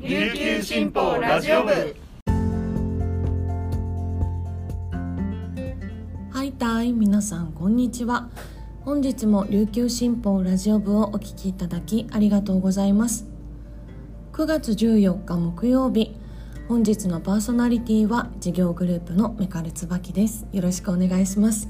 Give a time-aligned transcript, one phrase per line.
[0.00, 1.72] 琉球新報ラジオ部。
[6.30, 8.28] はいたい皆さんこんにちは。
[8.82, 13.26] 本日も琉球新報ラジオ部をお聞きいただきありがとうございます。
[14.34, 16.14] 9月14日木曜日
[16.68, 20.46] 本日のパーソナリティは事業グループのメカルツバキです。
[20.52, 21.68] よろしくお願いします。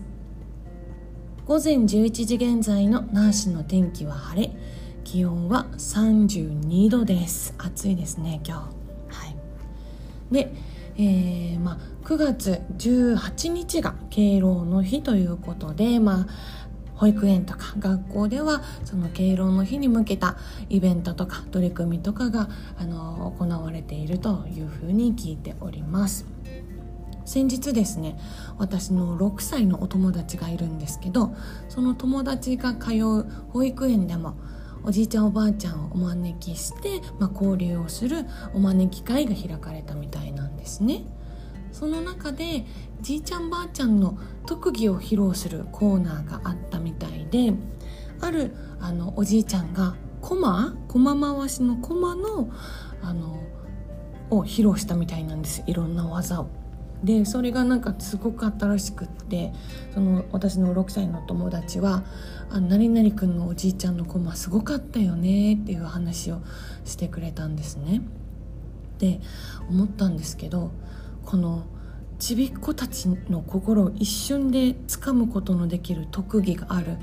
[1.46, 4.77] 午前11時現在の那覇市の天気は晴れ。
[5.04, 7.54] 気温は32度です。
[7.58, 8.70] 暑いですね今
[9.10, 9.16] 日。
[9.16, 9.36] はい。
[10.30, 10.52] で、
[10.96, 16.26] えー、まあ、9月18日が敬老の日ということでまあ
[16.94, 20.36] 保育園とか学校ではその敬老の日に向けた
[20.68, 26.26] イベントとか取り組みとかがあの行われているというふうに聞いております。
[27.24, 28.18] 先日ですね
[28.56, 31.34] 私の6歳のお友達がいるんですけど
[31.68, 34.34] その友達が通う保育園でも
[34.84, 41.04] おじいちゃんおばあちゃんをお招きして、まあ、交流をするお招き会が開かれたみたいなんですね。
[41.72, 42.64] その中で
[43.00, 47.52] じいちゃんばあちゃんの特技を披露するコーナーがあったみたいで
[48.20, 52.50] あるあのおじいちゃんが駒駒回しの駒の
[53.02, 53.38] あの
[54.30, 56.48] を披露したみたいなんですいろんな技を。
[57.04, 59.52] でそれがなんかすごく新しくって
[59.94, 62.04] その私の6歳の友達は
[62.50, 66.40] 「あ何々くんのおじいちゃんのコマすごかったよね」っていう話を
[66.84, 68.02] してくれたんですね。
[68.98, 69.20] で
[69.68, 70.72] 思ったんですけど
[71.24, 71.62] この
[72.18, 76.96] ちびっ子たちの心を一瞬で掴むことのできる特技があるっ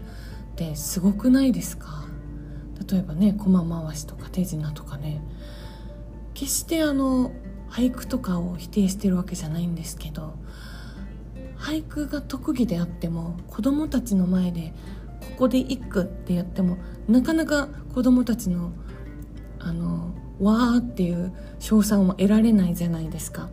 [0.58, 2.04] てすごくないですか？
[2.92, 5.22] 例えばね駒回しとか手品とかね
[6.34, 7.32] 決してあの
[7.76, 10.36] 俳句とかを否定してるわけじゃないんですけど
[11.58, 14.74] 俳句が特技であっても子どもたちの前で
[15.20, 16.78] ここで一句ってやっても
[17.10, 18.72] なかなか子どもたちの
[19.60, 23.50] あのわーっていう称賛を得られないじゃないですか。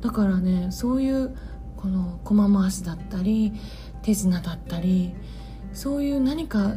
[0.00, 1.36] だからねそういう
[1.76, 3.52] この駒回しだったり
[4.02, 5.14] 手品だったり
[5.72, 6.74] そういう何か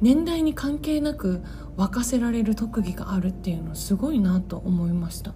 [0.00, 1.42] 年代に関係なく
[1.76, 5.34] 沸かせられる特技があるっていうのすごいなと思いました。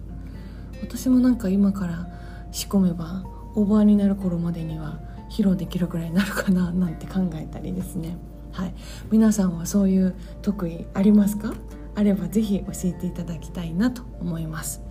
[0.81, 2.07] 私もなんか今から
[2.51, 3.23] 仕込めば
[3.55, 8.17] おばあになる頃までには披露できるぐらいになるかななんて考えたりですね。
[8.51, 8.73] はい。
[9.11, 11.53] 皆さんはそういう特技ありますか？
[11.95, 14.81] あれば是非教えていただきたいなと思います。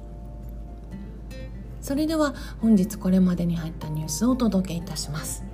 [1.80, 5.44] それでは本日これまでに入ったニュースをお届けいたします。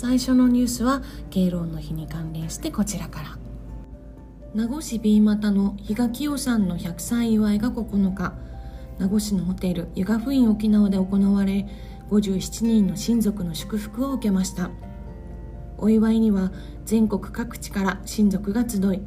[0.00, 3.38] 最初のニュースは敬老の日に関連してこちらから。
[4.54, 8.32] 名護市 B 股の比嘉清さんの100歳祝いが9日。
[8.98, 11.68] 名護市のホテル湯賀府院沖縄で行われ
[12.08, 14.70] 57人の親族の祝福を受けました。
[15.76, 16.50] お祝いには
[16.86, 19.02] 全国各地から親族が集い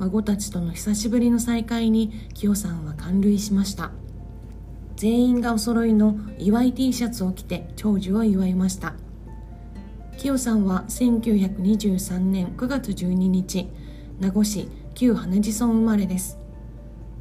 [0.00, 3.92] 孫たちとの久しぶりの再会に清さんは感涙しました。
[4.96, 8.94] 全員がお揃いの祝い T シャツを着て長寿を祝いました。
[10.16, 13.68] 清さんは1923年9月12日
[14.20, 16.38] 名護市旧羽地村生まれです。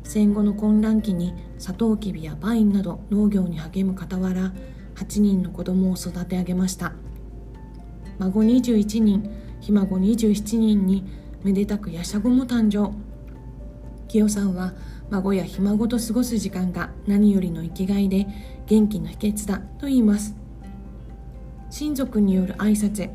[0.03, 4.53] 戦後の混乱期にサトウキビやパインなど農業に励む傍ら
[4.95, 6.93] 8人の子供を育て上げました。
[8.19, 9.31] 孫21人
[9.61, 11.03] ひ孫27人に
[11.43, 12.93] めでたくやしゃごも誕生。
[14.07, 14.73] 清さんは
[15.09, 18.27] 孫やひ孫と過ごす時間が何よりの生きがいで
[18.67, 20.40] 元気の秘訣だと言います。
[21.71, 23.09] 親族による挨拶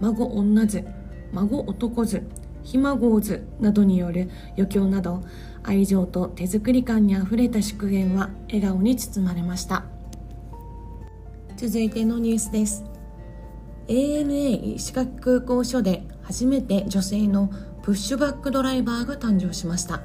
[0.00, 0.84] 孫女図
[1.32, 2.22] 孫男図
[2.64, 5.22] ひ孫図などによる余興など
[5.62, 9.84] 愛情と手作り感にあふれた祝言は笑顔に包まれました。
[11.56, 12.84] 続いてのニュースです。
[13.88, 17.50] ANA 石垣空港所で初めて女性の
[17.82, 20.02] プッシュバックドライバーが誕生しました。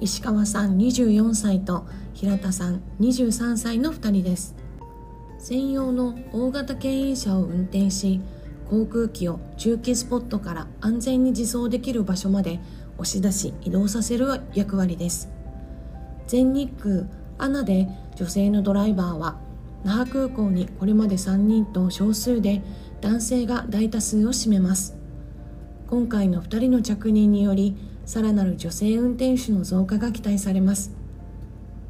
[0.00, 4.54] 石川さん24歳と平田さん23歳の2人です。
[5.38, 8.20] 専用の大型牽引車を運転し
[8.68, 12.60] 航空機を中継スポットから安全に自走できる場所まで
[12.98, 15.30] 押し出し移動させる役割です。
[16.26, 17.04] 全日空
[17.38, 19.38] アナで女性のドライバーは
[19.84, 22.60] 那覇空港にこれまで3人と少数で
[23.00, 24.96] 男性が大多数を占めます。
[25.86, 30.92] 今回の2人の着任によりさらなる女性運転手の増加が期待されます。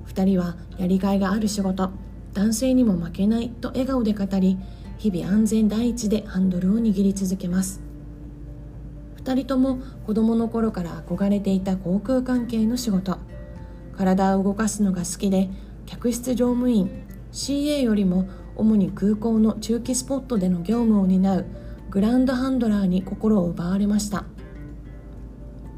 [0.06, 1.90] 2人はやりがいがある仕事。
[2.38, 4.60] 男性にも負けないと笑顔で語り
[4.96, 7.80] 日々安全第一でハンドルを握り続けます。
[9.24, 13.18] 2人とも子供の頃から憧れていた航空関係の仕事。
[13.96, 15.50] 体を動かすのが好きで
[15.84, 16.88] 客室乗務員
[17.32, 21.46] CA よりも主に空港の中期スポットでの業務を担う
[21.90, 24.26] グランドハンドラーに心を奪われました。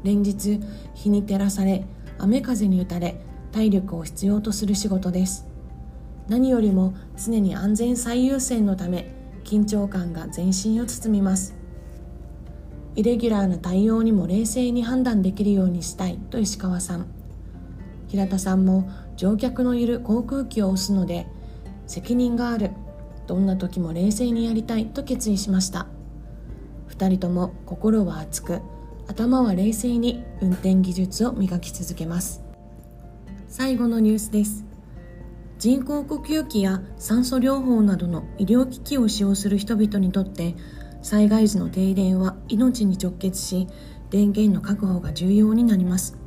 [0.03, 0.59] 連日
[0.93, 1.87] 日に照らされ
[2.19, 3.19] 雨風に打たれ
[3.51, 5.50] 体力を必要とする仕事です。
[6.31, 9.13] 何よりも常に安全最優先のため
[9.43, 11.57] 緊張感が全身を包みます。
[12.95, 17.07] イレギュラーな対応にも冷静に判断できるようにしたいと石川さん。
[18.07, 21.27] 平田さんも乗客のいる航空機を押すので
[21.85, 22.71] 責任がある。
[23.27, 25.87] どんな時も冷静にやりたいと決意しました。
[26.91, 28.61] 2人とも心は熱く
[29.09, 32.41] 頭は冷静に運転技術を磨き続けます。
[33.49, 34.70] 最後のニュースです。
[35.61, 40.55] 人工呼吸器や酸素療法などの医療機器を使用する人々にとって
[41.03, 43.67] 災害時の停電は命に直結し
[44.09, 46.17] 電源の確保が重要になります。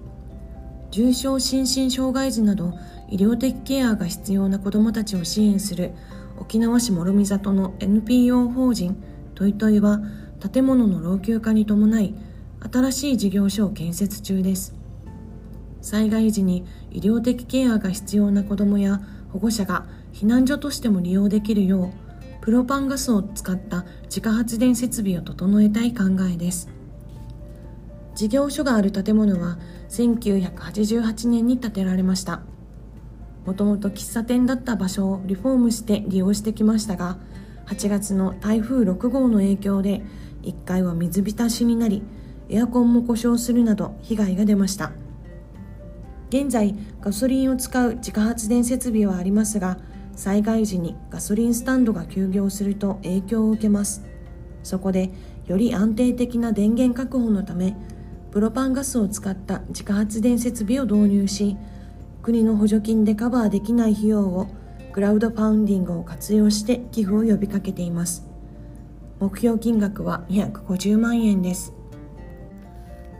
[0.92, 2.74] 重症心身障害児など
[3.10, 5.90] 医療的ケアが必要な子どもたちを支援する
[6.38, 9.02] 沖縄市諸見里の NPO 法人
[9.34, 9.98] トイトイは
[10.52, 12.14] 建物の老朽化に伴い
[12.72, 14.76] 新しい事業所を建設中です。
[15.80, 19.00] 災害時に医療的ケアが必要な子どもや
[19.34, 22.04] 保護者が避難所としても利用できるよう
[22.40, 26.68] プロパンガスを使った自家発電設備を整えたい考えです。
[28.14, 29.58] 事業所がある建物は
[29.88, 32.42] 1988年に建てられました。
[33.44, 37.18] もともと喫茶店だった場所をリフォームして利用してきましたが
[37.66, 40.02] 8月の台風6号の影響で
[40.42, 42.02] 1階は水浸しになり
[42.48, 44.92] エアコンも故障するなど被害が出ました。
[46.34, 49.78] 現在ガソリンを使う自家発電設備はありますが
[50.16, 54.04] 災害時にガソリンスタンドが休業すると影響を受けます。
[54.64, 55.12] そこで
[55.46, 57.76] より安定的な電源確保のため
[58.32, 61.56] プロパンガスを使った自家発電設備を導入し
[62.20, 64.48] 国の補助金でカバーできない費用を
[64.92, 68.26] クラウドファウンディングを活用して寄付を呼びかけています。
[69.20, 71.72] 目標金額は250万円です。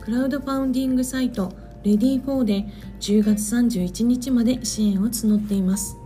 [0.00, 1.52] クラウドファウンディングサイト
[1.85, 2.65] レディー4で
[3.01, 5.99] 10月31日まで支援を募っています。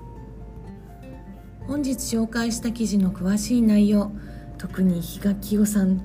[1.68, 4.10] 本日紹介した記事の詳しい内容
[4.56, 6.04] 特に比嘉清さん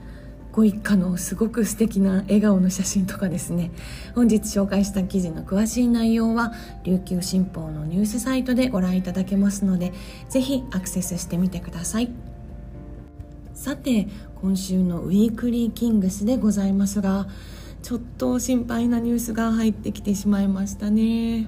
[0.52, 3.72] ご一家のすごく素敵な笑顔の写真とかですね。
[4.14, 6.54] 本日紹介した記事の詳しい内容は
[6.84, 9.92] 琉球新報のニュースサイトでご覧いただけますので
[10.30, 12.12] ぜひアクセスしてみてください。
[13.56, 17.28] さて今週のウィークリーキングスでございますが
[17.84, 21.48] ちょっと心配なニュースが入ってきてしまいましたね。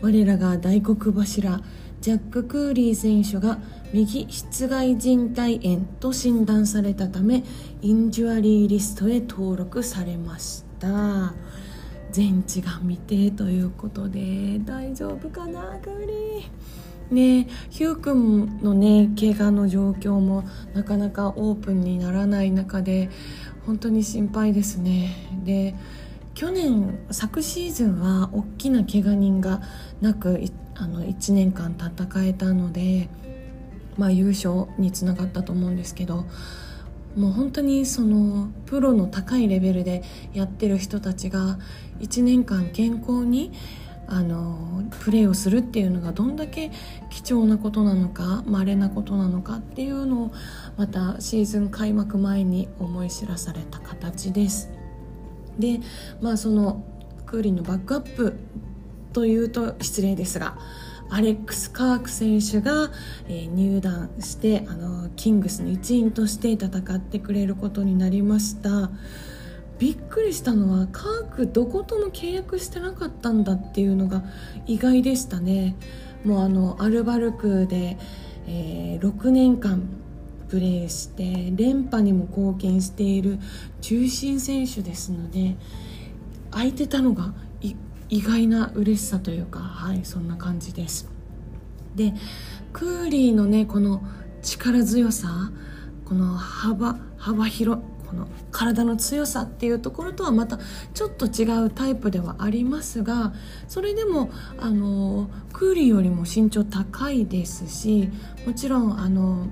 [0.00, 1.60] 我らが大黒柱
[2.00, 3.58] ジャック・クーリー選手が
[3.92, 7.42] 右室外靭帯炎と診断されたため
[7.82, 11.34] インジュアリーリストへ登録されました。
[12.12, 16.83] 全治が未定ということで大丈夫かなクーリー？
[17.10, 23.10] ねヒュー君のね怪我の状況もなかなかオープンにならない中で
[23.66, 25.14] 本当に心配ですね。
[25.44, 25.74] で
[26.34, 29.62] 去年昨シーズンは大きな怪我人が
[30.00, 30.42] なく
[30.74, 33.08] あの1年間戦えたので、
[33.96, 36.26] まあ、優勝につながったと思うんですけど
[37.16, 40.02] もう本当にそのプロの高いレベルで
[40.32, 41.58] やってる人たちが
[42.00, 43.52] 1年間健康に
[44.06, 46.70] あのプレーをするっていうのがどんだけ
[47.10, 50.32] 貴重なことなのか稀なことなのかっていうのを
[50.76, 54.70] またシーズン開幕前に思い知らされた形です。
[55.58, 55.80] で
[56.20, 56.84] まあその
[57.26, 58.34] クーリーのバックアップ
[59.12, 60.58] というと失礼ですが
[61.10, 62.90] アレックス・カーク選手が、
[63.28, 68.90] え、入団してあのキングスの一員として戦ってくれることになりました。
[69.78, 74.22] びっくりしたのはカークどことも契約してなかったんだっていうのが
[74.66, 75.76] 意外でしたね。
[76.24, 77.98] もうあのアルバルクで、
[78.46, 79.82] えー、6年間
[80.48, 83.38] プレーして連覇にも貢献している
[83.80, 85.56] 中心選手ですので
[86.50, 87.34] 空いてたのが
[88.08, 91.08] 意外な嬉しさというかはいそんな感じです。
[91.96, 92.14] で
[92.72, 94.02] クーリーのねこの
[94.42, 95.50] 力強さ
[96.04, 97.80] この幅幅広
[98.14, 100.58] の体の強さっていうところとはまた
[100.94, 103.32] ちょっと違うタイプではありますが
[103.68, 108.10] それでもあのクーリーよりも身長高いですし
[108.46, 109.48] もちろんあの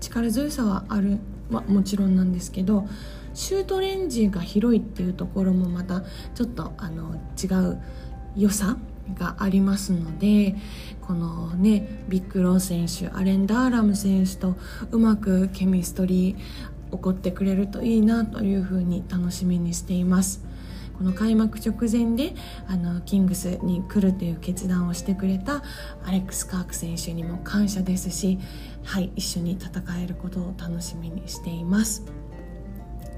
[0.00, 1.18] 力強さはある
[1.50, 2.86] はもちろんなんですけど
[3.34, 6.02] シュートレンジが広いっていうところもまた
[6.34, 7.82] ちょっとあの違う
[8.36, 8.76] 良さ
[9.14, 10.54] がありますので
[11.00, 14.56] このねビッグロー選手アレン・ダーラム選手と
[14.90, 16.36] うまくケミストリー
[16.92, 20.44] 起こってくれるといいなというふうに楽しみにしています。
[20.96, 22.34] この開幕直前で
[22.68, 25.62] あのキングスに来るという決断をしてくれた
[26.04, 28.38] アレックス・カーク選手にも感謝ですし
[28.84, 32.04] はい一緒に戦えることを楽しみにしています。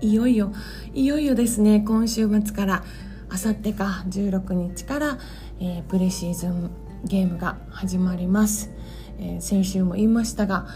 [0.01, 0.53] いよいよ
[0.93, 2.85] いよいよですね今週末から
[3.31, 5.19] あさってか16日から、
[5.61, 6.71] えー、プレシーズン
[7.05, 8.71] ゲームが始まります、
[9.19, 10.67] えー、先週も言いましたが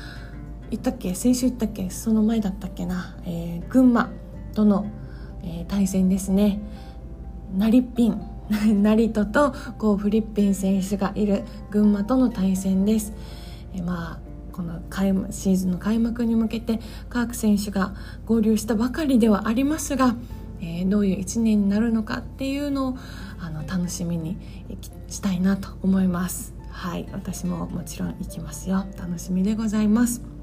[0.70, 1.14] 言ったっけ？
[1.14, 1.90] 先週言ったっけ？
[1.90, 4.10] その前だったっけな、えー、群馬
[4.54, 4.86] との、
[5.42, 6.60] えー、対戦ですね。
[7.56, 8.20] 成ピン
[8.50, 13.12] 成戸とこうフリッピン選手がいる群馬との対戦です、
[13.74, 14.18] えー、まあ
[14.52, 17.94] この開シーズンの開幕に向けてカーク選手が
[18.26, 20.16] 合流したばかりではありますが、
[20.60, 22.98] えー、どういう1年になるのかっていうのを
[23.38, 24.36] あの楽しみに
[25.08, 26.54] したいなと思います。
[26.70, 27.08] はい。
[27.12, 28.86] 私ももちろん行きますよ。
[28.96, 30.37] 楽しみでございます。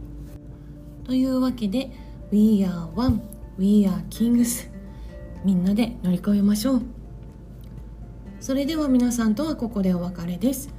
[1.06, 1.92] というわけで
[2.32, 3.22] We are one
[3.58, 4.70] We are kings.
[5.46, 6.82] みんなで乗り越えましょう。
[8.40, 10.70] それでは皆さんとはここでお別れです。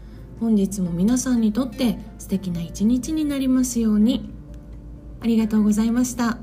[0.40, 4.28] 本日も皆さんにとって素敵な一日になりますように。
[5.20, 6.38] ありがとうございました。